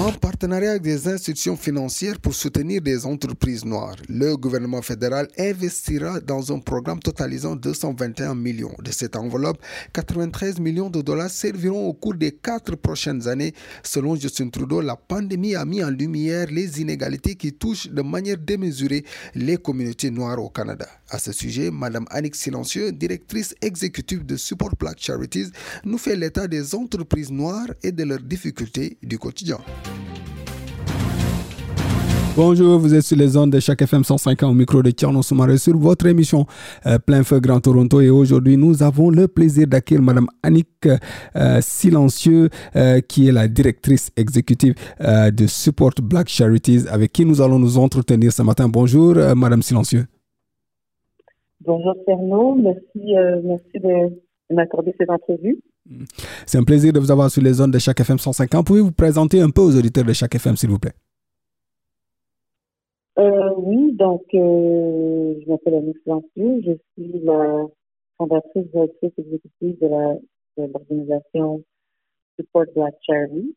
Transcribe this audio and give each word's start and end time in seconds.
en 0.00 0.12
partenariat 0.12 0.70
avec 0.70 0.82
des 0.82 1.08
institutions 1.08 1.56
financières 1.56 2.18
pour 2.18 2.34
soutenir 2.34 2.80
des 2.80 3.06
entreprises 3.06 3.64
noires. 3.64 3.96
Le 4.08 4.36
gouvernement 4.36 4.82
fédéral 4.82 5.28
investira 5.38 6.20
dans 6.20 6.52
un 6.52 6.58
programme 6.58 6.98
totalisant 7.00 7.54
221 7.54 8.34
millions. 8.34 8.74
De 8.82 8.90
cette 8.90 9.16
enveloppe, 9.16 9.58
93 9.92 10.58
millions 10.58 10.90
de 10.90 11.02
dollars 11.02 11.30
serviront 11.30 11.86
au 11.86 11.92
cours 11.92 12.14
des 12.14 12.32
quatre 12.32 12.76
prochaines 12.76 13.28
années. 13.28 13.54
Selon 13.82 14.16
Justin 14.16 14.48
Trudeau, 14.48 14.80
la 14.80 14.96
pandémie 14.96 15.54
a 15.54 15.64
mis 15.64 15.82
en 15.84 15.90
lumière 15.90 16.46
les 16.50 16.80
inégalités 16.80 17.34
qui 17.34 17.52
touchent 17.52 17.88
de 17.88 18.02
manière 18.02 18.38
démesurée 18.38 19.04
les 19.34 19.56
communautés 19.56 20.10
noires 20.10 20.42
au 20.42 20.48
Canada. 20.50 20.86
À 21.10 21.18
ce 21.18 21.32
sujet, 21.32 21.70
Mme 21.70 22.06
Annick 22.10 22.34
Silencieux, 22.34 22.90
directrice 22.92 23.54
exécutive 23.60 24.24
de 24.26 24.36
Support 24.36 24.74
Black 24.78 24.96
Charities, 24.98 25.50
nous 25.84 25.98
fait 25.98 26.16
l'état 26.16 26.48
des 26.48 26.74
entreprises 26.74 27.30
noires 27.30 27.68
et 27.82 27.92
de 27.92 28.04
leurs 28.04 28.22
difficultés 28.22 28.98
du 29.02 29.18
quotidien. 29.18 29.58
Bonjour, 32.36 32.80
vous 32.80 32.92
êtes 32.92 33.04
sur 33.04 33.16
les 33.16 33.36
ondes 33.36 33.52
de 33.52 33.60
chaque 33.60 33.80
FM 33.80 34.02
150 34.02 34.50
au 34.50 34.54
micro 34.54 34.82
de 34.82 34.90
Tierno 34.90 35.22
Soumaré 35.22 35.56
sur 35.56 35.78
votre 35.78 36.04
émission 36.06 36.46
euh, 36.84 36.98
Plein 36.98 37.22
Feu 37.22 37.38
Grand 37.38 37.60
Toronto. 37.60 38.00
Et 38.00 38.10
aujourd'hui, 38.10 38.56
nous 38.56 38.82
avons 38.82 39.08
le 39.08 39.28
plaisir 39.28 39.68
d'accueillir 39.68 40.02
Madame 40.02 40.26
Annick 40.42 40.66
euh, 40.86 41.60
Silencieux, 41.60 42.48
euh, 42.74 43.00
qui 43.02 43.28
est 43.28 43.32
la 43.32 43.46
directrice 43.46 44.10
exécutive 44.16 44.74
de 44.98 45.46
Support 45.46 45.94
Black 46.02 46.28
Charities, 46.28 46.88
avec 46.90 47.12
qui 47.12 47.24
nous 47.24 47.40
allons 47.40 47.60
nous 47.60 47.78
entretenir 47.78 48.32
ce 48.32 48.42
matin. 48.42 48.68
Bonjour, 48.68 49.14
Madame 49.36 49.62
Silencieux. 49.62 50.06
Bonjour, 51.60 51.94
Tierno. 52.04 52.56
Merci, 52.56 53.14
merci 53.44 53.78
de, 53.80 54.52
m'accorder 54.52 54.92
cette 54.98 55.10
entrevue. 55.10 55.60
C'est 56.46 56.58
un 56.58 56.64
plaisir 56.64 56.92
de 56.92 56.98
vous 56.98 57.12
avoir 57.12 57.30
sur 57.30 57.42
les 57.42 57.60
ondes 57.60 57.70
de 57.70 57.78
chaque 57.78 58.00
FM 58.00 58.18
150. 58.18 58.66
Pouvez-vous 58.66 58.90
présenter 58.90 59.40
un 59.40 59.50
peu 59.50 59.60
aux 59.60 59.76
auditeurs 59.76 60.04
de 60.04 60.12
chaque 60.12 60.34
FM, 60.34 60.56
s'il 60.56 60.70
vous 60.70 60.80
plaît? 60.80 60.94
Euh, 63.16 63.54
oui, 63.56 63.92
donc 63.92 64.22
euh, 64.34 65.34
je 65.40 65.48
m'appelle 65.48 65.74
Annick 65.74 65.98
Lancieux, 66.04 66.62
je 66.66 66.72
suis 66.92 67.20
la 67.20 67.64
fondatrice 68.18 68.66
directrice 68.72 69.12
exécutive 69.18 69.78
de 69.80 70.66
l'organisation 70.66 71.62
Support 72.36 72.66
Black 72.74 72.94
Charity. 73.02 73.54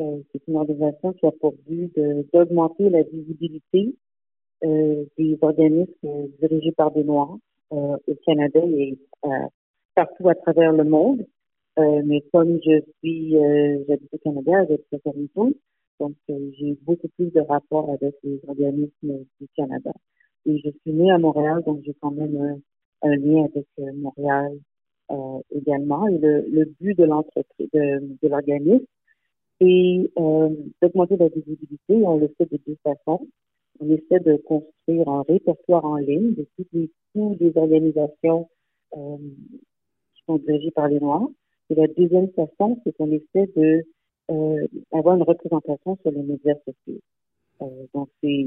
Euh, 0.00 0.20
c'est 0.30 0.42
une 0.46 0.56
organisation 0.56 1.14
qui 1.14 1.26
a 1.26 1.30
pour 1.32 1.54
but 1.66 1.90
d'augmenter 2.34 2.90
la 2.90 3.02
visibilité 3.02 3.94
euh, 4.64 5.04
des 5.16 5.38
organismes 5.40 6.28
dirigés 6.40 6.72
par 6.72 6.90
des 6.90 7.04
Noirs 7.04 7.38
euh, 7.72 7.96
au 8.06 8.14
Canada 8.26 8.60
et 8.62 8.98
partout 9.94 10.28
à 10.28 10.34
travers 10.34 10.72
le 10.72 10.84
monde. 10.84 11.24
mais 11.78 12.22
comme 12.30 12.58
je 12.62 12.82
suis, 12.98 13.32
j'habite 13.88 14.12
au 14.12 14.18
Canada 14.18 14.58
avec 14.60 14.82
le 14.92 14.98
Toronto, 14.98 15.54
donc, 16.02 16.16
euh, 16.30 16.50
j'ai 16.58 16.76
beaucoup 16.82 17.06
plus 17.16 17.30
de 17.32 17.40
rapports 17.40 17.88
avec 17.92 18.16
les 18.24 18.40
organismes 18.48 19.24
du 19.40 19.46
Canada. 19.56 19.92
Et 20.46 20.58
je 20.58 20.70
suis 20.80 20.92
née 20.92 21.12
à 21.12 21.18
Montréal, 21.18 21.62
donc 21.64 21.80
j'ai 21.84 21.94
quand 22.00 22.10
même 22.10 22.60
un, 23.02 23.16
lien 23.16 23.44
avec 23.44 23.66
euh, 23.78 23.92
Montréal 23.94 24.58
euh, 25.12 25.38
également. 25.52 26.08
Et 26.08 26.18
le, 26.18 26.64
but 26.80 26.98
de 26.98 27.04
l'entreprise, 27.04 27.68
de, 27.72 28.28
l'organisme, 28.28 28.84
c'est 29.60 30.10
d'augmenter 30.82 31.16
la 31.18 31.28
visibilité. 31.28 31.94
On 32.04 32.16
le 32.16 32.26
fait 32.36 32.50
de 32.50 32.58
deux 32.66 32.76
façons. 32.82 33.28
On 33.78 33.88
essaie 33.88 34.18
de 34.18 34.38
construire 34.38 35.08
un 35.08 35.22
répertoire 35.22 35.84
en 35.84 35.98
ligne 35.98 36.34
de 36.34 36.48
toutes 36.56 36.72
les, 36.72 37.52
organisations 37.54 38.48
qui 38.92 40.22
sont 40.26 40.38
dirigées 40.38 40.72
par 40.72 40.88
les 40.88 40.98
Noirs. 40.98 41.28
Et 41.70 41.76
la 41.76 41.86
deuxième 41.86 42.28
façon, 42.32 42.80
c'est 42.82 42.92
qu'on 42.96 43.12
essaie 43.12 43.48
de 43.56 43.62
euh, 43.62 43.82
avoir 44.92 45.16
une 45.16 45.22
représentation 45.22 45.96
sur 46.02 46.10
les 46.10 46.22
médias 46.22 46.54
sociaux. 46.64 47.00
Euh, 47.62 47.66
donc, 47.94 48.08
c'est 48.22 48.46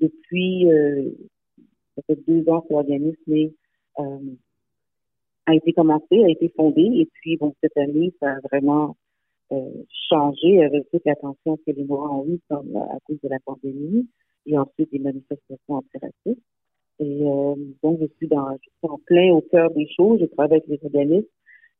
depuis, 0.00 0.70
euh, 0.70 1.10
ça 1.96 2.02
fait 2.06 2.18
deux 2.26 2.48
ans 2.50 2.60
que 2.62 2.72
l'organisme 2.72 3.50
a 5.46 5.54
été 5.54 5.72
commencé, 5.72 6.24
a 6.24 6.28
été 6.28 6.48
fondé, 6.56 6.82
et 6.82 7.08
puis, 7.12 7.36
bon, 7.36 7.54
cette 7.62 7.76
année, 7.76 8.12
ça 8.20 8.32
a 8.32 8.40
vraiment 8.50 8.96
changé 10.08 10.64
avec 10.64 10.90
toute 10.90 11.04
l'attention 11.04 11.56
que 11.58 11.70
les 11.70 11.84
Noirs 11.84 12.12
ont 12.12 12.26
eue 12.26 12.40
à 12.50 12.98
cause 13.06 13.20
de 13.22 13.28
la 13.28 13.38
pandémie, 13.44 14.08
et 14.46 14.58
ensuite 14.58 14.90
des 14.92 14.98
manifestations 14.98 15.56
antiracistes. 15.68 16.42
Et 16.98 17.20
donc, 17.82 18.00
je 18.00 18.06
suis, 18.16 18.26
dans, 18.26 18.52
je 18.52 18.68
suis 18.68 18.70
en 18.82 18.98
plein 18.98 19.32
au 19.32 19.40
cœur 19.40 19.70
des 19.70 19.86
choses. 19.96 20.20
Je 20.20 20.26
travaille 20.26 20.58
avec 20.58 20.66
les 20.68 20.80
organismes 20.84 21.26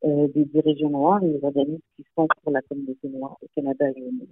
euh, 0.05 0.29
des 0.35 0.45
dirigeants 0.45 0.91
noirs 0.91 1.23
et 1.23 1.29
des 1.29 1.41
organismes 1.43 1.81
qui 1.97 2.05
sont 2.15 2.29
pour 2.43 2.53
la 2.53 2.61
communauté 2.63 3.09
noire 3.09 3.37
au 3.43 3.47
Canada 3.55 3.87
et 3.89 4.03
au 4.03 4.13
monde. 4.13 4.29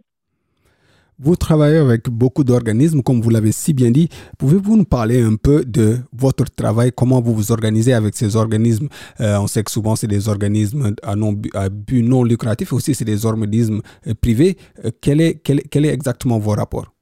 Vous 1.18 1.36
travaillez 1.36 1.76
avec 1.76 2.10
beaucoup 2.10 2.42
d'organismes, 2.42 3.00
comme 3.00 3.20
vous 3.20 3.30
l'avez 3.30 3.52
si 3.52 3.72
bien 3.72 3.90
dit. 3.90 4.08
Pouvez-vous 4.36 4.76
nous 4.76 4.84
parler 4.84 5.22
un 5.22 5.36
peu 5.36 5.64
de 5.64 5.98
votre 6.12 6.44
travail, 6.44 6.90
comment 6.92 7.20
vous 7.20 7.32
vous 7.32 7.52
organisez 7.52 7.92
avec 7.92 8.14
ces 8.14 8.34
organismes? 8.34 8.88
Euh, 9.20 9.38
On 9.40 9.46
sait 9.46 9.62
que 9.62 9.70
souvent, 9.70 9.94
c'est 9.94 10.08
des 10.08 10.28
organismes 10.28 10.94
à, 11.02 11.14
non, 11.14 11.34
à 11.54 11.68
but 11.68 12.02
non 12.02 12.24
lucratif, 12.24 12.72
aussi 12.72 12.94
c'est 12.94 13.04
des 13.04 13.26
organismes 13.26 13.80
euh, 14.08 14.14
privés. 14.20 14.56
quel, 15.00 15.20
est, 15.20 15.40
quel, 15.42 15.62
quel, 15.62 15.86
est 15.86 15.94
exactement 15.94 16.38
vos 16.38 16.50
rapports? 16.50 16.92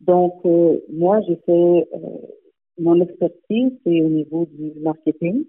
Donc, 0.00 0.34
moi, 0.92 1.20
j'ai 1.26 1.36
fait 1.46 1.88
mon 2.78 3.00
expertise, 3.00 3.72
c'est 3.84 4.00
au 4.02 4.08
niveau 4.08 4.46
du 4.52 4.72
marketing. 4.80 5.44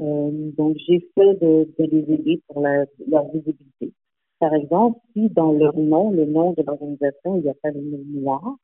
Euh, 0.00 0.50
donc, 0.56 0.76
j'essaie 0.86 1.34
de, 1.40 1.68
les 1.78 2.12
aider 2.12 2.42
pour 2.48 2.62
leur 2.62 3.28
visibilité. 3.32 3.92
Par 4.38 4.54
exemple, 4.54 5.00
si 5.12 5.28
dans 5.30 5.52
leur 5.52 5.76
nom, 5.76 6.12
le 6.12 6.24
nom 6.24 6.52
de 6.52 6.62
l'organisation, 6.62 7.36
il 7.36 7.42
n'y 7.42 7.48
a 7.48 7.54
pas 7.54 7.70
le 7.70 7.80
nom 7.80 7.98
noir, 8.06 8.56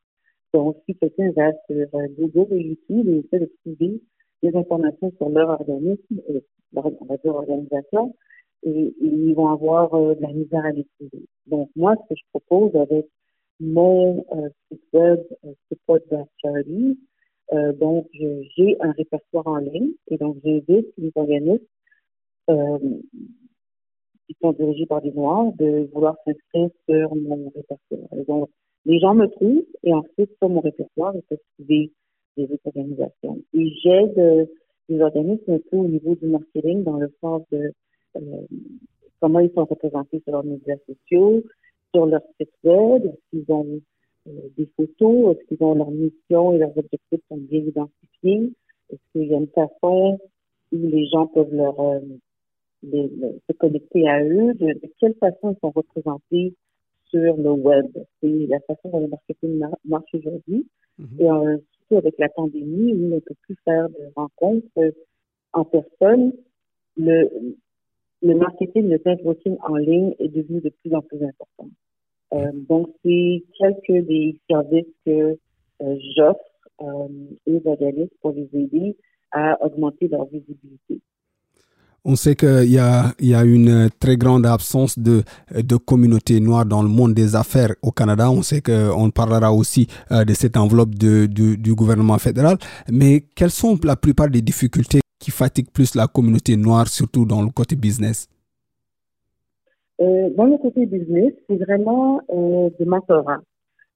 donc 0.53 0.77
si 0.85 0.95
quelqu'un 0.95 1.31
va 1.31 1.51
sur 1.67 1.75
euh, 1.93 2.07
Google 2.17 2.53
et 2.53 2.61
YouTube 2.61 3.09
et 3.09 3.17
essaie 3.17 3.39
de 3.39 3.51
trouver 3.61 4.01
des 4.41 4.55
informations 4.55 5.11
sur 5.17 5.27
leur 5.27 5.49
organisme, 5.49 6.21
euh, 6.29 6.39
leur, 6.71 6.85
organisation, 7.35 8.15
et, 8.63 8.95
ils 9.01 9.33
vont 9.33 9.49
avoir 9.49 9.93
euh, 9.93 10.15
de 10.15 10.21
la 10.21 10.31
misère 10.31 10.63
à 10.63 10.71
les 10.71 10.87
trouver. 10.97 11.25
Donc, 11.47 11.69
moi, 11.75 11.95
ce 12.03 12.13
que 12.13 12.15
je 12.17 12.39
propose 12.39 12.73
avec 12.77 13.05
mon 13.59 14.25
site 14.69 14.81
web 14.93 15.19
Support 15.69 15.99
Black 16.09 16.27
Charity, 16.41 16.97
euh, 17.53 17.73
donc, 17.73 18.07
j'ai 18.13 18.75
un 18.79 18.91
répertoire 18.91 19.47
en 19.47 19.57
ligne 19.57 19.91
et 20.09 20.17
donc 20.17 20.37
j'invite 20.43 20.87
les 20.97 21.11
organismes 21.15 21.63
euh, 22.49 22.79
qui 24.27 24.35
sont 24.41 24.53
dirigés 24.53 24.87
par 24.87 25.01
des 25.01 25.11
Noirs 25.11 25.51
de 25.53 25.87
vouloir 25.93 26.15
s'inscrire 26.25 26.69
sur 26.89 27.15
mon 27.15 27.51
répertoire. 27.55 28.25
donc, 28.27 28.49
les 28.85 28.99
gens 28.99 29.15
me 29.15 29.27
trouvent 29.27 29.65
et 29.83 29.93
ensuite, 29.93 30.31
sur 30.37 30.49
mon 30.49 30.59
répertoire, 30.59 31.13
ils 31.15 31.23
peuvent 31.23 31.37
trouver 31.57 31.91
des 32.37 32.43
autres 32.43 32.65
organisations. 32.65 33.39
Et 33.53 33.69
j'aide 33.83 34.17
euh, 34.17 34.45
les 34.89 35.01
organismes 35.01 35.53
un 35.53 35.59
peu 35.71 35.77
au 35.77 35.87
niveau 35.87 36.15
du 36.15 36.27
marketing 36.27 36.83
dans 36.83 36.97
le 36.97 37.11
sens 37.21 37.43
de 37.51 37.73
comment 39.19 39.39
ils 39.39 39.51
sont 39.53 39.65
représentés 39.65 40.21
sur 40.21 40.31
leurs 40.31 40.45
médias 40.45 40.77
sociaux, 40.87 41.43
sur 41.93 42.05
leur 42.05 42.21
site 42.39 42.51
web, 42.63 43.11
s'ils 43.29 43.51
ont 43.51 43.81
des 44.25 44.67
photos? 44.77 45.35
Est-ce 45.35 45.47
qu'ils 45.47 45.63
ont 45.63 45.75
leur 45.75 45.91
mission 45.91 46.53
et 46.53 46.57
leurs 46.57 46.77
objectifs 46.77 47.21
sont 47.29 47.37
bien 47.37 47.59
identifiés? 47.59 48.53
Est-ce 48.89 48.99
qu'il 49.11 49.29
y 49.29 49.33
a 49.33 49.37
une 49.37 49.47
façon 49.47 50.19
où 50.71 50.77
les 50.77 51.07
gens 51.07 51.27
peuvent 51.27 51.53
leur 51.53 51.79
euh, 51.79 51.99
se 52.83 53.53
connecter 53.57 54.07
à 54.07 54.23
eux? 54.23 54.53
De, 54.55 54.79
quelle 54.99 55.15
façon 55.15 55.51
ils 55.51 55.59
sont 55.61 55.71
représentés 55.71 56.53
sur 57.09 57.37
le 57.37 57.51
web? 57.51 57.87
C'est 58.21 58.47
la 58.47 58.59
façon 58.61 58.89
dont 58.89 58.99
le 58.99 59.07
marketing 59.07 59.63
marche 59.85 60.13
aujourd'hui. 60.13 60.67
Mm-hmm. 60.99 61.21
Et 61.21 61.29
euh, 61.29 61.57
surtout 61.71 61.97
avec 61.97 62.15
la 62.19 62.29
pandémie, 62.29 62.93
où 62.93 63.05
on 63.05 63.15
ne 63.15 63.19
peut 63.19 63.35
plus 63.41 63.57
faire 63.65 63.89
de 63.89 64.11
rencontres 64.15 64.93
en 65.53 65.65
personne, 65.65 66.33
le, 66.97 67.29
le 68.21 68.35
marketing, 68.35 68.89
le 68.89 68.99
networking 69.05 69.57
en 69.61 69.75
ligne 69.75 70.15
est 70.19 70.29
devenu 70.29 70.61
de 70.61 70.69
plus 70.69 70.93
en 70.93 71.01
plus 71.01 71.23
important. 71.23 71.69
Euh, 72.33 72.51
donc, 72.69 72.89
c'est 73.03 73.43
quelques 73.59 74.07
des 74.07 74.39
services 74.49 74.85
que 75.05 75.37
euh, 75.81 75.95
j'offre 76.15 76.39
euh, 76.81 77.07
aux 77.47 77.61
organismes 77.65 78.09
pour 78.21 78.33
les 78.33 78.49
aider 78.53 78.97
à 79.31 79.57
augmenter 79.63 80.07
leur 80.07 80.25
visibilité. 80.25 81.01
On 82.07 82.15
sait 82.15 82.35
qu'il 82.35 82.69
y 82.69 82.77
a, 82.77 83.43
une 83.43 83.89
très 83.99 84.15
grande 84.15 84.45
absence 84.45 84.99
de, 84.99 85.23
de 85.51 85.75
communautés 85.75 86.39
noires 86.39 86.65
dans 86.65 86.83
le 86.83 86.87
monde 86.87 87.15
des 87.15 87.35
affaires 87.35 87.73
au 87.81 87.91
Canada. 87.91 88.29
On 88.29 88.43
sait 88.43 88.61
qu'on 88.61 89.09
parlera 89.09 89.51
aussi 89.51 89.87
de 90.11 90.33
cette 90.35 90.55
enveloppe 90.55 90.93
du 90.93 91.73
gouvernement 91.75 92.19
fédéral. 92.19 92.59
Mais 92.91 93.25
quelles 93.35 93.49
sont 93.49 93.79
la 93.83 93.95
plupart 93.95 94.29
des 94.29 94.43
difficultés 94.43 94.99
qui 95.17 95.31
fatiguent 95.31 95.71
plus 95.71 95.95
la 95.95 96.05
communauté 96.05 96.55
noire, 96.55 96.87
surtout 96.87 97.25
dans 97.25 97.41
le 97.41 97.49
côté 97.49 97.75
business? 97.75 98.27
Euh, 100.01 100.29
dans 100.31 100.45
le 100.45 100.57
côté 100.57 100.85
business, 100.85 101.33
c'est 101.47 101.57
vraiment 101.57 102.21
euh, 102.29 102.69
de 102.79 102.85
mentorat. 102.85 103.41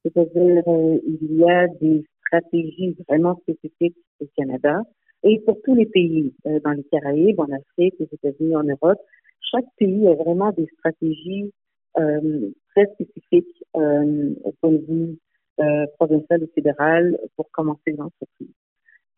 C'est-à-dire, 0.04 0.64
euh, 0.68 1.00
il 1.06 1.36
y 1.38 1.50
a 1.50 1.68
des 1.68 2.06
stratégies 2.26 2.96
vraiment 3.08 3.38
spécifiques 3.42 3.98
au 4.22 4.26
Canada 4.38 4.82
et 5.24 5.40
pour 5.42 5.58
tous 5.64 5.76
les 5.76 5.86
pays 5.86 6.34
dans 6.46 6.72
les 6.72 6.84
Caraïbes, 6.84 7.40
en 7.40 7.52
Afrique, 7.52 7.96
aux 8.00 8.08
États-Unis, 8.14 8.56
en 8.56 8.64
Europe. 8.64 9.00
Chaque 9.42 9.66
pays 9.78 10.08
a 10.08 10.14
vraiment 10.14 10.52
des 10.52 10.68
stratégies 10.78 11.52
euh, 11.98 12.52
très 12.76 12.86
spécifiques 12.94 13.64
euh, 13.76 14.34
au 14.44 14.52
point 14.62 14.72
de 14.72 14.86
vue 14.88 15.18
euh, 15.60 15.86
provincial 15.98 16.44
ou 16.44 16.48
fédéral 16.54 17.18
pour 17.36 17.50
commencer 17.52 17.92
l'entreprise. 17.98 18.54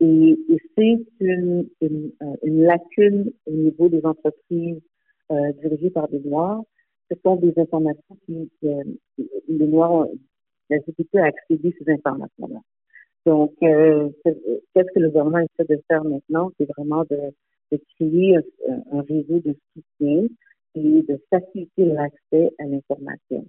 Et, 0.00 0.38
et 0.48 0.56
c'est 0.76 1.06
une, 1.20 1.68
une, 1.80 2.12
une, 2.42 2.62
lacune 2.64 3.30
au 3.46 3.52
niveau 3.52 3.88
des 3.88 4.04
entreprises 4.04 4.80
dirigées 5.60 5.90
par 5.90 6.08
des 6.08 6.20
Noirs. 6.20 6.62
Ce 7.10 7.16
sont 7.22 7.36
des 7.36 7.52
informations 7.58 8.16
qui, 8.26 8.50
les 9.48 9.66
Noirs 9.66 10.06
la 10.70 11.22
à 11.22 11.26
accéder 11.26 11.68
à 11.68 11.84
ces 11.84 11.92
informations-là. 11.92 12.60
Donc, 13.26 13.52
euh, 13.62 14.08
qu'est-ce 14.24 14.92
que 14.94 14.98
le 15.00 15.08
gouvernement 15.08 15.38
essaie 15.38 15.68
de 15.68 15.80
faire 15.88 16.04
maintenant? 16.04 16.50
C'est 16.58 16.68
vraiment 16.76 17.04
de, 17.04 17.32
créer 17.96 18.36
un, 18.36 19.00
réseau 19.02 19.38
de 19.40 19.56
soutien 19.72 20.26
et 20.74 21.02
de 21.02 21.22
faciliter 21.30 21.84
l'accès 21.84 22.50
à 22.58 22.64
l'information 22.64 23.46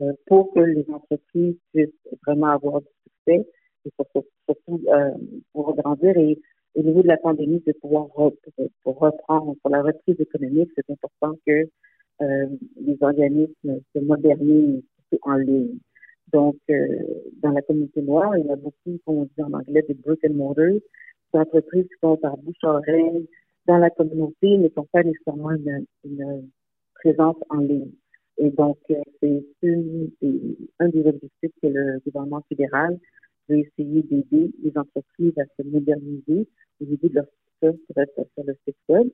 euh, 0.00 0.12
pour 0.26 0.52
que 0.54 0.60
les 0.60 0.86
entreprises 0.90 1.56
puissent 1.72 2.08
vraiment 2.26 2.48
avoir 2.48 2.80
du 2.80 2.88
succès 3.04 3.46
et 3.84 3.90
surtout 3.96 4.80
euh, 4.88 5.10
pour 5.52 5.74
grandir 5.74 6.16
et 6.16 6.38
au 6.78 6.82
niveau 6.82 7.02
de 7.02 7.08
la 7.08 7.16
pandémie, 7.16 7.60
de 7.66 7.72
pouvoir 7.72 8.06
pour 8.84 8.98
reprendre 8.98 9.56
pour 9.60 9.70
la 9.70 9.82
reprise 9.82 10.20
économique, 10.20 10.70
c'est 10.76 10.88
important 10.90 11.34
que 11.44 11.68
euh, 12.22 12.46
les 12.80 12.96
organismes 13.00 13.80
se 13.94 13.98
modernisent 13.98 14.84
en 15.22 15.34
ligne. 15.34 15.78
Donc, 16.32 16.56
euh, 16.70 16.86
dans 17.42 17.50
la 17.50 17.62
communauté 17.62 18.00
noire, 18.02 18.36
il 18.36 18.46
y 18.46 18.50
a 18.50 18.56
beaucoup, 18.56 18.98
comme 19.04 19.16
on 19.16 19.24
dit 19.24 19.42
en 19.42 19.52
anglais, 19.54 19.84
des 19.88 19.94
brick 19.94 20.20
and 20.24 20.34
mortar, 20.34 20.66
des 20.66 20.82
entreprises 21.32 21.84
qui 21.84 21.98
sont 22.00 22.16
par 22.16 22.36
bouche 22.36 22.62
à 22.62 22.74
oreille 22.74 23.28
dans 23.66 23.78
la 23.78 23.90
communauté, 23.90 24.56
mais 24.58 24.70
qui 24.70 24.78
n'ont 24.78 24.86
pas 24.92 25.02
nécessairement 25.02 25.50
une, 25.50 25.84
une, 26.04 26.48
présence 26.94 27.36
en 27.48 27.58
ligne. 27.58 27.90
Et 28.38 28.50
donc, 28.50 28.78
euh, 28.90 29.02
c'est 29.20 29.44
un 30.78 30.88
des 30.88 31.06
objectifs 31.06 31.52
que 31.60 31.66
le 31.66 32.00
gouvernement 32.04 32.42
fédéral 32.48 32.98
veut 33.48 33.58
essayer 33.58 34.02
d'aider 34.02 34.50
les 34.62 34.76
entreprises 34.76 35.38
à 35.38 35.44
se 35.56 35.66
moderniser 35.66 36.46
au 36.80 36.84
niveau 36.84 37.08
de 37.08 37.14
leur 37.14 37.26
structure 37.26 37.74
sur, 38.14 38.24
sur 38.34 38.44
le 38.44 38.56
site 38.66 38.76
web, 38.88 39.08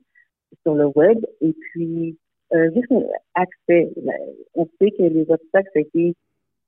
sur 0.62 0.74
le 0.74 0.86
web, 0.94 1.24
et 1.40 1.52
puis 1.52 2.16
euh, 2.52 2.70
juste 2.74 2.92
accès. 3.34 3.90
On 4.54 4.66
sait 4.78 4.90
que 4.90 5.02
les 5.02 5.26
obstacles, 5.28 5.70
ça 5.72 5.78
a 5.78 5.82
été 5.82 6.14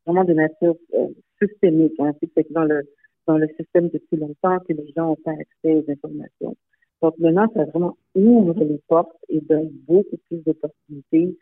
vraiment 0.04 0.24
de 0.24 0.32
nature 0.32 0.76
euh, 0.94 1.08
systémique. 1.40 1.94
C'est 2.20 2.52
dans 2.52 2.64
le, 2.64 2.82
dans 3.26 3.38
le 3.38 3.48
système 3.58 3.88
depuis 3.88 4.16
longtemps 4.16 4.58
que 4.60 4.72
les 4.72 4.92
gens 4.96 5.08
n'ont 5.08 5.16
pas 5.16 5.32
accès 5.32 5.74
aux 5.76 5.84
informations. 5.90 6.56
Donc 7.02 7.18
maintenant, 7.18 7.46
ça 7.54 7.64
vraiment 7.66 7.96
ouvre 8.14 8.64
les 8.64 8.80
portes 8.88 9.16
et 9.28 9.40
donne 9.40 9.70
beaucoup 9.86 10.16
plus 10.28 10.38
d'opportunités 10.44 11.36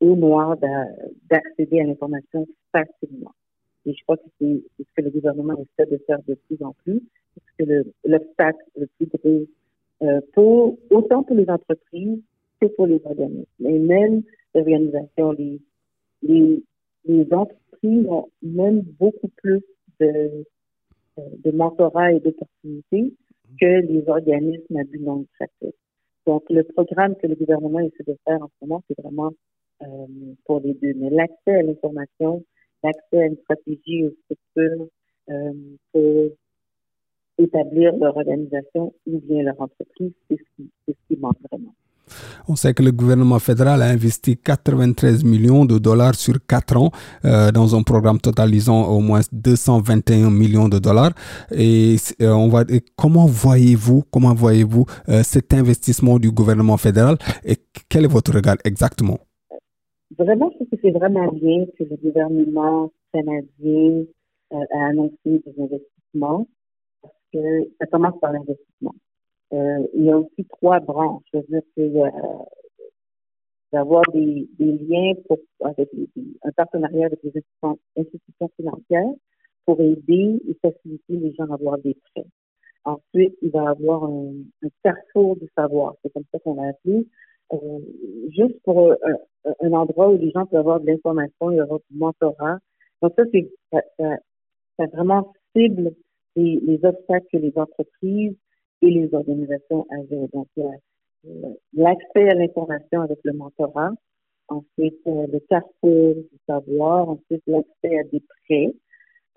aux 0.00 0.14
Noirs 0.14 0.56
d'accéder 1.28 1.80
à 1.80 1.84
l'information 1.84 2.46
facilement. 2.72 3.32
Et 3.88 3.94
je 3.94 4.02
crois 4.02 4.18
que 4.18 4.28
c'est 4.38 4.62
ce 4.78 4.84
que 4.94 5.02
le 5.02 5.10
gouvernement 5.10 5.54
essaie 5.54 5.90
de 5.90 5.96
faire 6.06 6.18
de 6.28 6.34
plus 6.34 6.62
en 6.62 6.74
plus, 6.84 7.00
parce 7.34 7.46
que 7.58 7.84
l'obstacle 8.04 8.62
le, 8.76 8.86
plus 8.86 9.06
gros, 9.06 9.46
euh, 10.02 10.20
pour, 10.34 10.78
autant 10.90 11.22
pour 11.22 11.34
les 11.34 11.48
entreprises 11.48 12.20
que 12.60 12.66
pour 12.66 12.86
les 12.86 13.00
organismes, 13.04 13.46
et 13.64 13.78
même 13.78 14.22
les 14.54 14.60
organisations, 14.60 15.32
les, 15.32 15.60
entreprises 17.32 18.06
ont 18.08 18.28
même 18.42 18.82
beaucoup 18.98 19.28
plus 19.36 19.62
de, 20.00 20.44
de 21.16 21.50
mentorat 21.50 22.12
et 22.12 22.20
d'opportunités 22.20 23.14
que 23.58 23.80
les 23.86 24.04
organismes 24.06 24.76
à 24.76 24.84
but 24.84 25.00
non 25.00 25.20
lucratif. 25.20 25.74
Donc, 26.26 26.44
le 26.50 26.62
programme 26.62 27.16
que 27.16 27.26
le 27.26 27.36
gouvernement 27.36 27.80
essaie 27.80 28.04
de 28.06 28.16
faire 28.26 28.42
en 28.42 28.48
ce 28.48 28.66
moment, 28.66 28.82
c'est 28.86 29.00
vraiment 29.00 29.32
euh, 29.82 29.86
pour 30.44 30.60
les 30.60 30.74
deux. 30.74 30.92
Mais 30.96 31.08
l'accès 31.08 31.54
à 31.54 31.62
l'information, 31.62 32.44
l'accès 32.82 33.22
à 33.22 33.26
une 33.26 33.36
stratégie 33.42 34.06
aux 34.06 34.14
structures 34.24 34.86
euh, 35.30 35.52
pour 35.92 36.30
établir 37.38 37.92
leur 37.96 38.16
organisation 38.16 38.92
ou 39.06 39.20
bien 39.20 39.42
leur 39.42 39.60
entreprise, 39.60 40.12
c'est 40.28 40.36
ce 40.88 40.92
qui, 41.08 41.16
manque 41.20 41.36
vraiment. 41.50 41.74
On 42.48 42.56
sait 42.56 42.72
que 42.72 42.82
le 42.82 42.90
gouvernement 42.90 43.38
fédéral 43.38 43.82
a 43.82 43.86
investi 43.86 44.36
93 44.38 45.22
millions 45.22 45.66
de 45.66 45.78
dollars 45.78 46.14
sur 46.14 46.34
quatre 46.46 46.76
ans 46.78 46.90
euh, 47.24 47.52
dans 47.52 47.76
un 47.76 47.82
programme 47.82 48.18
totalisant 48.18 48.88
au 48.88 49.00
moins 49.00 49.20
221 49.30 50.30
millions 50.30 50.68
de 50.68 50.78
dollars. 50.78 51.12
Et 51.52 51.96
euh, 52.22 52.32
on 52.32 52.48
va, 52.48 52.64
comment 52.96 53.26
voyez-vous, 53.26 54.04
comment 54.10 54.34
voyez-vous 54.34 54.86
cet 55.22 55.52
investissement 55.52 56.18
du 56.18 56.30
gouvernement 56.32 56.78
fédéral 56.78 57.18
et 57.44 57.56
quel 57.88 58.04
est 58.04 58.08
votre 58.08 58.32
regard 58.32 58.56
exactement? 58.64 59.18
Vraiment, 60.16 60.50
je 60.50 60.56
trouve 60.56 60.68
que 60.68 60.76
c'est 60.80 60.90
vraiment 60.90 61.30
bien 61.32 61.66
que 61.78 61.84
le 61.84 61.96
gouvernement 61.96 62.90
canadien 63.12 64.04
a 64.50 64.86
annoncé 64.86 65.16
des 65.24 65.54
investissements 65.58 66.48
parce 67.02 67.14
que 67.32 67.70
ça 67.78 67.86
commence 67.86 68.18
par 68.20 68.32
l'investissement. 68.32 68.94
Euh, 69.52 69.86
il 69.94 70.04
y 70.04 70.10
a 70.10 70.18
aussi 70.18 70.44
trois 70.48 70.80
branches. 70.80 71.24
Je 71.32 71.38
veux 71.38 71.44
dire 71.44 71.62
y 71.76 72.02
a 72.02 72.12
d'avoir 73.70 74.02
des, 74.14 74.48
des, 74.58 74.72
liens 74.72 75.12
avec 75.62 75.90
les, 75.92 76.08
un 76.42 76.52
partenariat 76.52 77.06
avec 77.06 77.22
les 77.22 77.28
institutions, 77.28 77.78
institutions, 77.96 78.50
financières 78.56 79.12
pour 79.66 79.78
aider 79.82 80.40
et 80.48 80.56
faciliter 80.62 81.16
les 81.16 81.34
gens 81.34 81.50
à 81.50 81.54
avoir 81.54 81.76
des 81.78 81.94
prêts. 82.14 82.26
Ensuite, 82.84 83.36
il 83.42 83.50
va 83.50 83.64
y 83.64 83.66
avoir 83.66 84.04
un, 84.04 84.32
un 84.62 84.68
carrefour 84.82 85.36
du 85.36 85.46
savoir, 85.54 85.96
c'est 86.02 86.10
comme 86.14 86.24
ça 86.32 86.38
qu'on 86.38 86.54
l'a 86.54 86.70
appelé, 86.70 87.06
euh, 87.52 87.78
juste 88.30 88.60
pour 88.64 88.92
un, 88.92 88.96
un, 89.60 89.72
endroit 89.72 90.10
où 90.10 90.18
les 90.18 90.30
gens 90.30 90.46
peuvent 90.46 90.60
avoir 90.60 90.80
de 90.80 90.86
l'information, 90.86 91.50
il 91.50 91.56
y 91.56 91.60
du 91.60 91.98
mentorat. 91.98 92.58
Donc 93.02 93.12
ça, 93.16 93.22
c'est 93.32 93.50
ça, 93.72 93.80
ça, 93.98 94.16
ça, 94.78 94.86
vraiment 94.86 95.32
cible 95.56 95.94
les, 96.36 96.60
les 96.60 96.84
obstacles 96.84 97.26
que 97.32 97.38
les 97.38 97.52
entreprises 97.56 98.36
et 98.82 98.90
les 98.90 99.12
organisations 99.14 99.86
avaient. 99.90 100.28
Donc, 100.32 100.48
l'accès 101.72 102.28
à 102.30 102.34
l'information 102.34 103.02
avec 103.02 103.18
le 103.24 103.32
mentorat, 103.32 103.92
ensuite 104.48 105.00
euh, 105.06 105.26
le 105.32 105.40
carrefour 105.48 106.14
du 106.14 106.38
savoir, 106.46 107.08
ensuite 107.08 107.42
l'accès 107.46 107.98
à 107.98 108.04
des 108.04 108.22
prêts. 108.46 108.72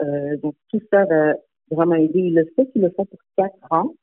Euh, 0.01 0.37
donc, 0.37 0.55
tout 0.69 0.81
ça 0.91 1.05
va 1.05 1.35
vraiment 1.69 1.95
aider. 1.95 2.19
Ils 2.19 2.35
le 2.35 2.45
fait 2.55 2.65
qu'ils 2.71 2.81
le 2.81 2.91
font 2.91 3.05
pour 3.05 3.19
quatre 3.37 3.71
ans 3.71 3.93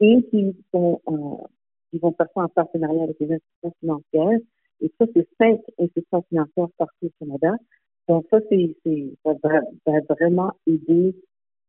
et 0.00 0.22
qu'ils 0.30 0.54
sont, 0.72 1.00
euh, 1.08 1.46
ils 1.92 2.00
vont 2.00 2.14
ça 2.18 2.26
en 2.34 2.48
partenariat 2.48 3.04
avec 3.04 3.16
les 3.20 3.32
institutions 3.32 3.72
financières. 3.80 4.38
Et 4.80 4.92
ça, 4.98 5.06
c'est 5.14 5.26
cinq 5.38 5.60
institutions 5.78 6.22
financières 6.28 6.68
partout 6.76 7.06
au 7.06 7.10
Canada. 7.18 7.52
Donc, 8.08 8.26
ça, 8.30 8.38
c'est, 8.50 8.76
ça 9.24 9.32
va, 9.42 10.00
vraiment 10.08 10.52
aider 10.66 11.14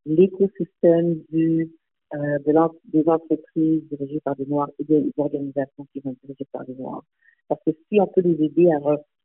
l'écosystème 0.06 1.22
du 1.30 1.72
euh, 2.14 2.40
de 2.46 2.54
des 2.86 3.10
entreprises 3.10 3.84
dirigées 3.90 4.22
par 4.22 4.36
des 4.38 4.46
Noirs 4.46 4.70
et 4.80 4.84
des 4.86 5.12
organisations 5.18 5.86
qui 5.92 6.00
vont 6.00 6.12
être 6.12 6.22
dirigées 6.24 6.48
par 6.54 6.64
des 6.64 6.76
Noirs. 6.76 7.04
Parce 7.50 7.62
que 7.66 7.72
si 7.90 8.00
on 8.00 8.08
peut 8.08 8.22
les 8.22 8.46
aider 8.46 8.70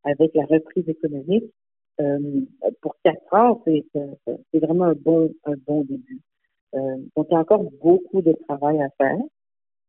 avec 0.05 0.35
la 0.35 0.45
reprise 0.47 0.89
économique, 0.89 1.45
euh, 2.01 2.41
pour 2.81 2.97
quatre 3.05 3.33
ans, 3.35 3.63
c'est 3.65 4.59
vraiment 4.59 4.87
un 4.87 4.95
bon, 4.95 5.33
un 5.45 5.55
bon 5.67 5.85
début. 5.85 6.21
Euh, 6.75 6.97
donc, 7.17 7.27
il 7.31 7.35
y 7.35 7.37
a 7.37 7.41
encore 7.41 7.65
beaucoup 7.83 8.23
de 8.23 8.33
travail 8.49 8.81
à 8.81 8.89
faire 8.99 9.19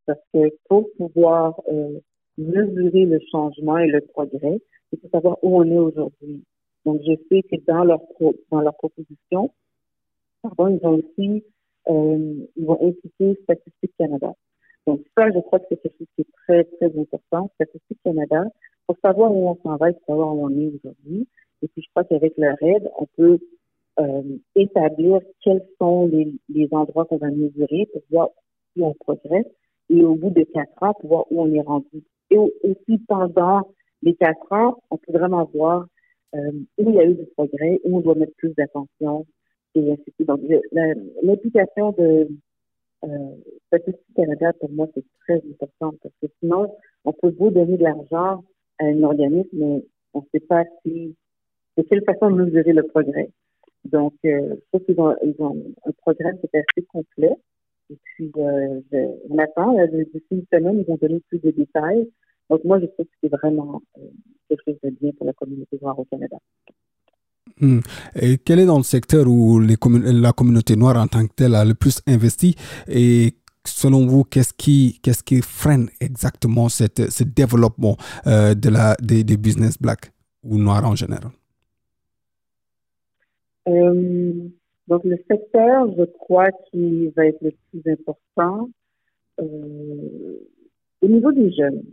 parce 0.05 0.19
que 0.33 0.49
pour 0.67 0.89
pouvoir 0.97 1.61
euh, 1.71 1.99
mesurer 2.37 3.05
le 3.05 3.19
changement 3.31 3.77
et 3.77 3.87
le 3.87 4.01
progrès, 4.01 4.59
il 4.91 4.99
faut 4.99 5.09
savoir 5.09 5.37
où 5.43 5.57
on 5.57 5.65
est 5.65 5.77
aujourd'hui. 5.77 6.43
Donc, 6.85 7.01
je 7.05 7.13
sais 7.29 7.43
que 7.43 7.55
dans 7.65 7.83
leur, 7.83 8.01
dans 8.51 8.61
leur 8.61 8.75
proposition, 8.75 9.51
pardon, 10.41 10.67
ils 10.67 10.85
ont 10.85 10.95
aussi 10.95 11.43
euh, 11.89 12.45
ils 12.55 12.65
vont 12.65 12.79
impliquer 12.81 13.39
Statistique 13.43 13.91
Canada. 13.97 14.33
Donc 14.87 15.01
ça, 15.17 15.29
je 15.31 15.39
crois 15.39 15.59
que 15.59 15.65
c'est 15.69 15.81
quelque 15.81 15.97
chose 15.97 16.07
qui 16.15 16.21
est 16.21 16.31
très, 16.45 16.63
très 16.63 16.99
important, 16.99 17.49
Statistique 17.55 17.99
Canada, 18.03 18.45
pour 18.87 18.97
savoir 19.01 19.31
où 19.33 19.49
on 19.49 19.57
s'en 19.63 19.77
va 19.77 19.89
et 19.89 19.93
pour 19.93 20.05
savoir 20.07 20.35
où 20.35 20.45
on 20.45 20.49
est 20.49 20.67
aujourd'hui. 20.67 21.27
Et 21.61 21.67
puis 21.67 21.81
je 21.81 21.89
crois 21.89 22.03
qu'avec 22.03 22.37
leur 22.37 22.61
aide, 22.61 22.89
on 22.97 23.05
peut 23.17 23.39
euh, 23.99 24.37
établir 24.55 25.19
quels 25.41 25.65
sont 25.79 26.07
les, 26.07 26.33
les 26.49 26.67
endroits 26.71 27.05
qu'on 27.05 27.17
va 27.17 27.29
mesurer 27.29 27.87
pour 27.91 28.01
voir 28.11 28.29
si 28.73 28.81
on 28.81 28.93
progresse 28.93 29.45
et 29.93 30.03
au 30.03 30.15
bout 30.15 30.31
de 30.31 30.43
quatre 30.43 30.81
ans, 30.81 30.93
pour 30.99 31.09
voir 31.09 31.25
où 31.31 31.41
on 31.41 31.53
est 31.53 31.61
rendu 31.61 32.03
et 32.33 32.37
aussi 32.37 32.97
pendant 33.07 33.61
les 34.01 34.15
quatre 34.15 34.51
ans, 34.51 34.77
on 34.89 34.97
peut 34.97 35.13
vraiment 35.13 35.49
voir 35.53 35.85
euh, 36.35 36.51
où 36.77 36.89
il 36.89 36.95
y 36.95 36.99
a 36.99 37.05
eu 37.05 37.13
du 37.13 37.25
progrès, 37.37 37.79
où 37.83 37.97
on 37.97 38.01
doit 38.01 38.15
mettre 38.15 38.33
plus 38.37 38.53
d'attention 38.55 39.25
et 39.75 39.91
ainsi 39.91 40.03
de 40.07 40.13
suite. 40.15 40.27
Donc, 40.27 40.41
l'implication 41.21 41.91
de 41.91 42.27
euh, 43.03 43.35
Statistique 43.67 44.15
Canada, 44.15 44.53
pour 44.59 44.71
moi, 44.71 44.87
c'est 44.95 45.05
très 45.25 45.41
important 45.49 45.93
parce 46.01 46.15
que 46.21 46.27
sinon, 46.39 46.75
on 47.05 47.13
peut 47.13 47.33
vous 47.37 47.51
donner 47.51 47.77
de 47.77 47.83
l'argent 47.83 48.43
à 48.79 48.85
un 48.85 49.03
organisme, 49.03 49.49
mais 49.53 49.85
on 50.13 50.19
ne 50.19 50.25
sait 50.33 50.45
pas 50.45 50.63
si, 50.83 51.15
de 51.77 51.83
quelle 51.83 52.03
façon 52.03 52.29
mesurer 52.31 52.73
le 52.73 52.83
progrès. 52.83 53.29
Donc, 53.85 54.13
euh, 54.25 54.55
je 54.55 54.61
trouve 54.71 54.85
qu'ils 54.85 54.99
ont, 54.99 55.15
ont 55.39 55.63
un 55.85 55.91
programme 56.01 56.39
qui 56.39 56.47
est 56.51 56.59
assez 56.59 56.85
complet. 56.87 57.33
Et 57.93 57.99
puis, 58.03 58.31
euh, 58.37 58.81
je, 58.91 58.97
on 59.29 59.37
attend, 59.37 59.75
d'ici 60.13 60.25
une 60.31 60.45
semaine, 60.51 60.79
ils 60.79 60.85
vont 60.85 60.97
donner 60.99 61.21
plus 61.29 61.39
de 61.39 61.51
détails. 61.51 62.09
Donc, 62.49 62.63
moi, 62.63 62.79
je 62.79 62.85
trouve 62.87 63.05
que 63.05 63.11
c'est 63.21 63.29
vraiment 63.29 63.81
euh, 63.97 64.01
quelque 64.49 64.61
chose 64.65 64.77
de 64.83 64.89
bien 64.89 65.11
pour 65.17 65.27
la 65.27 65.33
communauté 65.33 65.77
noire 65.81 65.97
au 65.99 66.05
Canada. 66.05 66.37
Hmm. 67.59 67.79
Et 68.19 68.37
quel 68.39 68.59
est 68.59 68.65
dans 68.65 68.77
le 68.77 68.83
secteur 68.83 69.27
où 69.27 69.59
les 69.59 69.75
la 70.21 70.31
communauté 70.31 70.75
noire 70.75 70.97
en 70.97 71.07
tant 71.07 71.25
que 71.27 71.33
telle 71.33 71.53
a 71.53 71.63
le 71.63 71.75
plus 71.75 72.01
investi? 72.07 72.55
Et 72.87 73.35
selon 73.65 74.07
vous, 74.07 74.23
qu'est-ce 74.23 74.53
qui, 74.53 74.99
qu'est-ce 75.03 75.23
qui 75.23 75.41
freine 75.41 75.89
exactement 75.99 76.67
cette, 76.69 77.11
ce 77.11 77.23
développement 77.23 77.95
euh, 78.25 78.55
de 78.55 78.69
la, 78.69 78.95
des, 79.01 79.23
des, 79.23 79.37
business 79.37 79.77
black 79.79 80.11
ou 80.43 80.57
noirs 80.57 80.85
en 80.85 80.95
général? 80.95 81.31
Euh, 83.67 84.49
donc, 84.87 85.03
le 85.05 85.17
secteur, 85.29 85.93
je 85.97 86.03
crois, 86.03 86.51
qui 86.69 87.07
va 87.15 87.27
être 87.27 87.41
le 87.41 87.53
plus 87.71 87.91
important 87.91 88.69
euh, 89.39 90.39
au 91.01 91.07
niveau 91.07 91.31
des 91.31 91.51
jeunes. 91.51 91.83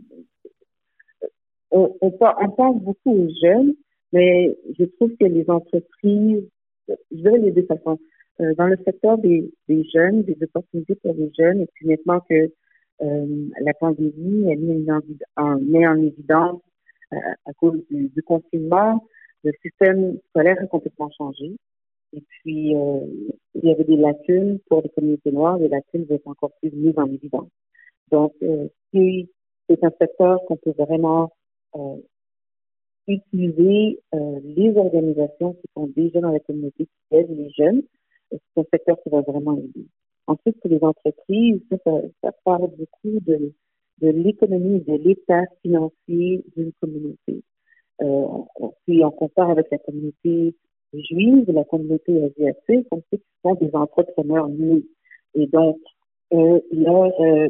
On, 1.71 1.95
on, 2.01 2.13
on, 2.19 2.49
pense 2.49 2.81
beaucoup 2.81 3.11
aux 3.11 3.29
jeunes, 3.41 3.75
mais 4.11 4.57
je 4.77 4.83
trouve 4.83 5.15
que 5.15 5.25
les 5.25 5.49
entreprises, 5.49 6.43
je 6.89 7.15
dirais 7.15 7.37
les 7.37 7.51
deux 7.51 7.65
façons, 7.65 7.97
euh, 8.41 8.53
dans 8.55 8.67
le 8.67 8.77
secteur 8.85 9.17
des, 9.17 9.51
des, 9.69 9.83
jeunes, 9.93 10.23
des 10.23 10.37
opportunités 10.41 10.95
pour 10.95 11.13
les 11.13 11.31
jeunes, 11.37 11.61
et 11.61 11.67
puis 11.73 11.87
maintenant 11.87 12.19
que 12.29 12.51
euh, 13.01 13.49
la 13.61 13.73
pandémie 13.73 14.51
elle 14.51 14.59
met 14.59 14.91
en, 15.37 15.59
met 15.59 15.87
en 15.87 15.95
évidence 15.95 16.61
euh, 17.13 17.17
à 17.45 17.53
cause 17.53 17.81
du, 17.89 18.09
du, 18.09 18.21
confinement, 18.21 19.05
le 19.43 19.51
système 19.61 20.17
scolaire 20.29 20.57
a 20.61 20.67
complètement 20.67 21.09
changé. 21.17 21.55
Et 22.13 22.21
puis, 22.21 22.75
euh, 22.75 23.05
il 23.55 23.63
y 23.63 23.71
avait 23.71 23.83
des 23.83 23.95
lacunes 23.95 24.59
pour 24.67 24.81
les 24.81 24.89
communautés 24.89 25.31
noires, 25.31 25.57
les 25.57 25.69
lacunes 25.69 26.05
vont 26.05 26.15
être 26.15 26.27
encore 26.27 26.51
plus 26.61 26.71
mises 26.71 26.97
en 26.97 27.05
évidence. 27.05 27.49
Donc, 28.11 28.33
euh, 28.43 28.67
c'est 28.93 29.83
un 29.83 29.91
secteur 29.99 30.39
qu'on 30.45 30.57
peut 30.57 30.73
vraiment 30.77 31.31
euh, 31.75 31.95
utiliser 33.07 33.99
les 34.43 34.73
organisations 34.75 35.53
qui 35.53 35.67
sont 35.75 35.87
déjà 35.95 36.19
dans 36.19 36.31
la 36.31 36.39
communauté, 36.39 36.85
qui 36.85 37.15
aident 37.15 37.37
les 37.37 37.49
jeunes. 37.51 37.81
C'est 38.29 38.61
un 38.61 38.65
secteur 38.71 38.97
qui 39.01 39.09
va 39.09 39.21
vraiment 39.21 39.57
aider. 39.57 39.85
Ensuite, 40.27 40.59
pour 40.59 40.69
les 40.69 40.83
entreprises, 40.83 41.61
ça, 42.21 42.31
parle 42.43 42.69
beaucoup 42.77 43.19
de, 43.21 43.53
de 43.99 44.07
l'économie 44.09 44.81
de 44.81 44.93
l'état 44.93 45.43
financier 45.61 46.43
d'une 46.55 46.71
communauté. 46.81 47.43
Euh, 48.01 48.27
puis 48.85 49.03
on 49.03 49.11
compare 49.11 49.51
avec 49.51 49.67
la 49.71 49.77
communauté 49.77 50.55
juive, 50.93 51.51
la 51.51 51.63
communauté 51.63 52.15
asiatique, 52.23 52.87
on 52.91 52.97
sait 53.09 53.17
qu'ils 53.17 53.41
sont 53.43 53.55
des 53.55 53.73
entrepreneurs 53.73 54.49
nés. 54.49 54.83
Et 55.35 55.47
donc, 55.47 55.79
euh, 56.33 56.59
leur, 56.71 57.21
euh, 57.21 57.47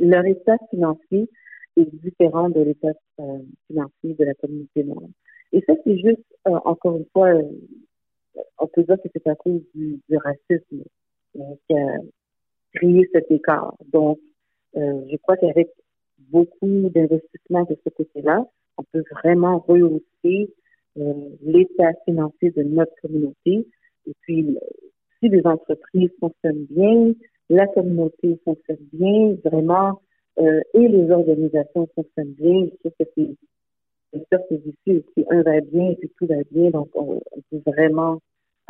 leur 0.00 0.24
état 0.26 0.56
financier 0.70 1.28
est 1.76 1.94
différent 2.04 2.48
de 2.50 2.60
l'état 2.60 2.92
euh, 3.20 3.38
financier 3.66 4.14
de 4.14 4.24
la 4.24 4.34
communauté 4.34 4.84
noire. 4.84 5.08
Et 5.52 5.62
ça, 5.66 5.74
c'est 5.84 5.98
juste, 5.98 6.24
euh, 6.48 6.58
encore 6.64 6.96
une 6.96 7.06
fois, 7.12 7.28
euh, 7.28 7.42
on 8.58 8.66
peut 8.66 8.82
dire 8.82 8.96
que 9.02 9.08
c'est 9.12 9.26
à 9.26 9.34
cause 9.34 9.62
du, 9.74 10.00
du 10.08 10.16
racisme 10.16 10.84
qui 11.34 11.74
a 11.74 11.98
créé 12.74 13.08
cet 13.12 13.30
écart. 13.30 13.74
Donc, 13.92 14.18
je 14.74 15.16
crois 15.22 15.36
qu'avec 15.36 15.68
beaucoup 16.18 16.88
d'investissements 16.94 17.64
de 17.64 17.76
ce 17.84 17.90
côté-là, 17.90 18.46
on 18.78 18.84
peut 18.92 19.02
vraiment 19.22 19.58
rehausser 19.58 20.52
l'état 21.42 21.92
financier 22.04 22.50
de 22.50 22.62
notre 22.62 22.92
communauté. 23.02 23.66
Et 24.06 24.14
puis, 24.22 24.56
si 25.20 25.28
les 25.28 25.44
entreprises 25.44 26.10
fonctionnent 26.18 26.66
bien, 26.70 27.12
la 27.48 27.66
communauté 27.68 28.40
fonctionne 28.44 28.86
bien, 28.92 29.36
vraiment, 29.44 30.00
euh, 30.38 30.60
et 30.74 30.88
les 30.88 31.10
organisations 31.10 31.88
fonctionnent 31.94 32.34
bien. 32.38 32.66
Je 32.66 32.76
trouve 32.78 32.92
que 32.98 33.10
c'est 33.16 33.36
une 34.12 34.24
sorte 34.32 34.52
difficile. 34.52 35.02
Si 35.16 35.24
un 35.30 35.42
va 35.42 35.60
bien 35.60 35.90
et 35.90 35.96
puis 35.96 36.10
tout 36.18 36.26
va 36.26 36.36
bien, 36.50 36.70
donc 36.70 36.88
on, 36.94 37.20
peut 37.50 37.62
vraiment 37.66 38.20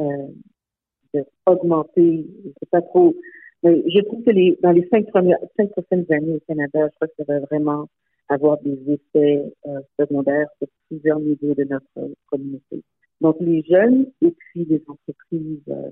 euh, 0.00 1.22
augmenter. 1.46 2.26
Je 2.44 2.66
pas 2.70 2.82
trop. 2.82 3.14
Mais 3.62 3.82
je 3.86 4.00
trouve 4.00 4.22
que 4.24 4.62
dans 4.62 4.72
les 4.72 4.88
cinq, 4.88 5.06
premières, 5.08 5.38
cinq 5.56 5.70
prochaines 5.70 6.06
années 6.10 6.36
au 6.36 6.40
Canada, 6.48 6.88
je 6.88 6.94
crois 6.96 7.08
que 7.08 7.14
ça 7.18 7.24
va 7.24 7.40
vraiment 7.40 7.86
avoir 8.30 8.58
des 8.62 8.78
effets 8.88 9.52
euh, 9.66 9.80
secondaires 9.98 10.48
sur 10.58 10.68
plusieurs 10.88 11.20
niveaux 11.20 11.54
de 11.54 11.64
notre 11.64 12.14
communauté. 12.26 12.82
Donc 13.20 13.36
les 13.40 13.62
jeunes 13.62 14.06
et 14.22 14.30
puis 14.30 14.64
les 14.64 14.82
entreprises, 14.88 15.60
euh, 15.68 15.90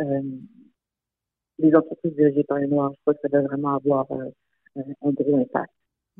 euh 0.00 0.22
les 1.58 1.74
entreprises 1.74 2.14
dirigées 2.14 2.44
par 2.44 2.58
les 2.58 2.66
Noirs, 2.66 2.92
je 2.92 3.00
crois 3.00 3.14
que 3.14 3.20
ça 3.22 3.28
va 3.28 3.40
vraiment 3.40 3.76
avoir 3.76 4.06
euh, 4.12 4.30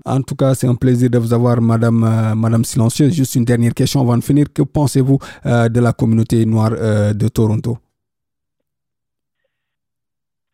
en 0.04 0.22
tout 0.22 0.36
cas, 0.36 0.54
c'est 0.54 0.66
un 0.66 0.74
plaisir 0.74 1.10
de 1.10 1.18
vous 1.18 1.32
avoir, 1.32 1.60
Madame, 1.60 2.04
euh, 2.04 2.34
Madame 2.34 2.64
Silencieuse. 2.64 3.12
Juste 3.12 3.34
une 3.34 3.44
dernière 3.44 3.74
question 3.74 4.00
avant 4.00 4.16
de 4.16 4.22
finir. 4.22 4.46
Que 4.52 4.62
pensez-vous 4.62 5.18
euh, 5.46 5.68
de 5.68 5.80
la 5.80 5.92
communauté 5.92 6.44
noire 6.44 6.72
euh, 6.74 7.12
de 7.12 7.28
Toronto? 7.28 7.78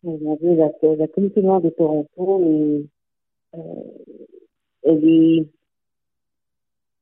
La, 0.03 0.11
la, 0.11 1.07
communauté 1.07 1.41
noire 1.41 1.61
de 1.61 1.69
Toronto 1.69 2.41
est, 2.43 2.85
il, 4.85 5.47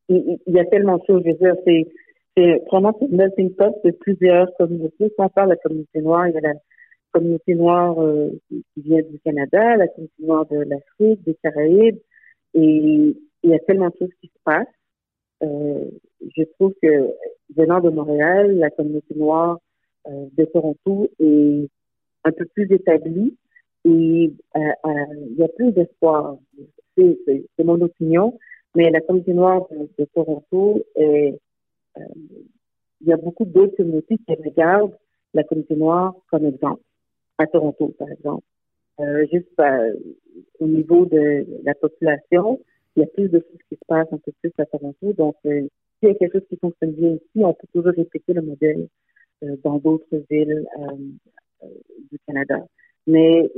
y 0.10 0.60
a 0.60 0.66
tellement 0.66 0.98
de 0.98 1.04
choses. 1.06 1.24
Je 1.26 1.32
veux 1.32 1.38
dire, 1.38 1.56
c'est, 1.66 2.64
vraiment 2.72 2.98
une 3.02 3.18
melting 3.18 3.54
pot 3.56 3.76
de 3.84 3.92
plusieurs 3.92 4.48
communautés. 4.58 5.12
On 5.18 5.30
parle 5.30 5.50
de 5.50 5.54
la 5.54 5.58
communauté 5.58 6.02
noire, 6.02 6.28
il 6.28 6.34
y 6.36 6.38
a 6.38 6.42
la 6.42 6.54
communauté 7.12 7.56
noire 7.56 8.02
euh, 8.02 8.30
qui, 8.48 8.64
vient 8.78 9.02
du 9.02 9.20
Canada, 9.20 9.78
la 9.78 9.88
communauté 9.88 10.24
noire 10.24 10.46
de 10.48 10.58
l'Afrique, 10.58 11.24
des 11.24 11.36
Caraïbes, 11.44 12.00
et 12.54 13.16
il 13.44 13.50
y 13.50 13.54
a 13.54 13.60
tellement 13.60 13.90
de 13.90 13.96
choses 14.00 14.14
qui 14.22 14.28
se 14.28 14.40
passent. 14.44 14.68
Euh, 15.44 15.86
je 16.38 16.44
trouve 16.56 16.74
que 16.82 17.10
venant 17.56 17.82
de 17.82 17.90
Montréal, 17.90 18.58
la 18.58 18.70
communauté 18.70 19.16
noire 19.16 19.58
euh, 20.08 20.26
de 20.38 20.46
Toronto 20.46 21.10
est 21.20 21.68
un 22.24 22.32
peu 22.32 22.46
plus 22.46 22.72
établie 22.72 23.36
et 23.84 23.90
il 23.90 25.36
y 25.38 25.44
a 25.44 25.48
plus 25.50 25.72
d'espoir. 25.72 26.38
C'est 26.98 27.64
mon 27.64 27.82
opinion, 27.82 28.38
mais 28.76 28.90
la 28.90 29.02
communauté 29.02 29.34
noire 29.34 29.68
de, 29.98 30.06
Toronto, 30.14 30.84
est, 30.96 31.40
il 31.98 33.08
y 33.08 33.14
a 33.14 33.18
beaucoup 33.18 33.46
d'autres 33.46 33.76
communautés 33.76 34.18
qui 34.18 34.34
regardent 34.36 34.98
la 35.34 35.44
communauté 35.44 35.76
noire 35.76 36.14
comme 36.30 36.46
exemple 36.46 36.82
à 37.38 37.48
Toronto, 37.48 37.94
par 37.98 38.10
exemple. 38.12 38.44
Euh, 39.00 39.26
juste 39.32 39.48
au 40.60 40.68
niveau 40.68 41.06
de 41.06 41.46
la 41.64 41.74
population, 41.74 42.60
il 42.96 43.02
y 43.02 43.04
a 43.04 43.08
plus 43.08 43.30
de 43.30 43.40
choses 43.40 43.62
qui 43.70 43.76
se 43.76 43.86
passent 43.88 44.12
un 44.12 44.18
peu 44.18 44.32
plus 44.42 44.52
à 44.58 44.66
Toronto. 44.66 45.14
Donc, 45.14 45.36
s'il 45.44 45.70
y 46.04 46.08
a 46.08 46.14
quelque 46.16 46.40
chose 46.40 46.48
qui 46.50 46.58
fonctionne 46.58 46.92
bien 46.92 47.14
ici, 47.14 47.44
on 47.44 47.54
peut 47.54 47.68
toujours 47.74 47.94
répéter 47.94 48.34
le 48.34 48.42
modèle 48.42 48.88
dans 49.64 49.78
d'autres 49.78 50.24
villes 50.30 50.66
du 52.12 52.20
Canada. 52.28 52.66
Mais 53.08 53.50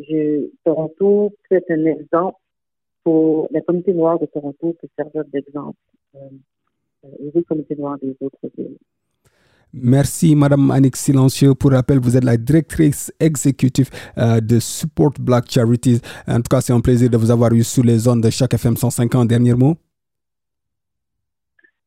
Toronto 0.64 1.34
peut 1.50 1.56
être 1.56 1.72
un 1.72 1.86
exemple 1.86 2.38
pour 3.04 3.48
la 3.52 3.62
communauté 3.62 3.94
noire 3.94 4.20
de 4.20 4.26
Toronto 4.26 4.76
peut 4.80 4.88
servir 4.98 5.24
d'exemple 5.26 5.78
aux 7.04 7.28
autres 7.28 7.48
communautés 7.48 7.76
noires 7.76 7.98
des 8.02 8.16
autres 8.22 8.50
villes. 8.58 8.78
Merci, 9.76 10.36
Madame 10.36 10.70
Annick 10.70 10.96
Silencieux. 10.96 11.56
Pour 11.56 11.72
rappel, 11.72 11.98
vous 11.98 12.16
êtes 12.16 12.24
la 12.24 12.38
directrice 12.38 13.12
exécutive 13.20 13.90
euh, 14.20 14.40
de 14.40 14.60
Support 14.60 15.14
Black 15.20 15.50
Charities. 15.50 16.00
En 16.28 16.38
tout 16.38 16.50
cas, 16.50 16.62
c'est 16.62 16.74
un 16.74 16.80
plaisir 16.80 17.10
de 17.10 17.18
vous 17.18 17.32
avoir 17.32 17.52
eu 17.54 17.64
sous 17.64 17.82
les 17.82 17.98
zones 17.98 18.22
de 18.22 18.30
chaque 18.30 18.54
FM 18.54 18.78
150. 18.78 19.28
Dernier 19.28 19.56
mot? 19.56 19.74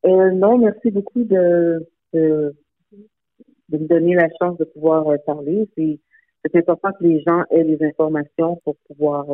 Euh, 0.05 0.31
non, 0.31 0.57
merci 0.57 0.91
beaucoup 0.91 1.23
de, 1.23 1.87
de, 2.13 2.53
me 3.71 3.87
donner 3.87 4.15
la 4.15 4.27
chance 4.41 4.57
de 4.57 4.65
pouvoir 4.65 5.07
euh, 5.07 5.15
parler. 5.25 5.65
C'est 5.77 6.55
important 6.55 6.89
que 6.91 7.05
les 7.05 7.21
gens 7.21 7.43
aient 7.51 7.63
les 7.63 7.81
informations 7.85 8.59
pour 8.65 8.75
pouvoir 8.87 9.27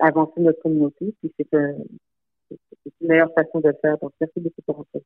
avancer 0.00 0.40
notre 0.40 0.60
communauté. 0.62 1.14
c'est 1.22 1.48
une 3.00 3.08
meilleure 3.08 3.32
façon 3.34 3.60
de 3.60 3.72
faire. 3.80 3.98
Donc, 3.98 4.12
merci 4.20 4.40
beaucoup 4.40 4.62
pour 4.66 4.76
votre 4.78 5.04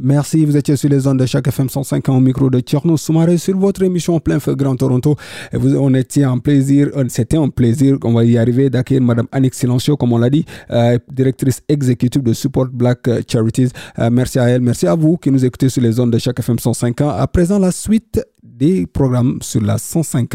Merci, 0.00 0.44
vous 0.44 0.56
étiez 0.56 0.76
sur 0.76 0.88
les 0.88 1.08
ondes 1.08 1.18
de 1.18 1.26
chaque 1.26 1.48
FM 1.48 1.68
105 1.68 2.08
au 2.08 2.20
micro 2.20 2.50
de 2.50 2.60
Tierno 2.60 2.96
Soumaré 2.96 3.36
sur 3.36 3.56
votre 3.58 3.82
émission 3.82 4.20
Plein 4.20 4.38
Feu 4.38 4.54
Grand 4.54 4.76
Toronto. 4.76 5.16
Et 5.52 5.56
vous, 5.56 5.74
on 5.76 5.92
était 5.94 6.24
en 6.24 6.38
plaisir, 6.38 6.90
c'était 7.08 7.36
un 7.36 7.48
plaisir, 7.48 7.98
on 8.04 8.12
va 8.12 8.24
y 8.24 8.38
arriver, 8.38 8.70
d'accueillir 8.70 9.02
Madame 9.02 9.26
Annick 9.32 9.54
Silencio, 9.54 9.96
comme 9.96 10.12
on 10.12 10.18
l'a 10.18 10.30
dit, 10.30 10.44
euh, 10.70 10.98
directrice 11.10 11.62
exécutive 11.68 12.22
de 12.22 12.32
Support 12.32 12.68
Black 12.72 13.08
Charities. 13.28 13.70
Euh, 13.98 14.08
merci 14.12 14.38
à 14.38 14.48
elle, 14.48 14.60
merci 14.60 14.86
à 14.86 14.94
vous 14.94 15.16
qui 15.16 15.32
nous 15.32 15.44
écoutez 15.44 15.68
sur 15.68 15.82
les 15.82 15.98
ondes 15.98 16.12
de 16.12 16.18
chaque 16.18 16.38
FM 16.38 16.60
105 16.60 17.00
À 17.00 17.26
présent, 17.26 17.58
la 17.58 17.72
suite 17.72 18.24
des 18.40 18.86
programmes 18.86 19.38
sur 19.42 19.62
la 19.62 19.78
105 19.78 20.34